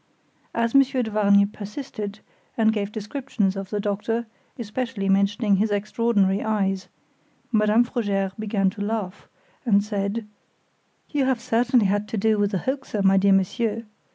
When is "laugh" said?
8.81-9.29